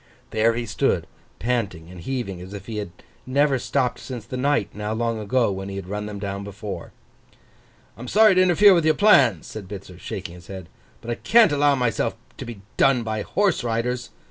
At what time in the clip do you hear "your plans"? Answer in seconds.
8.83-9.45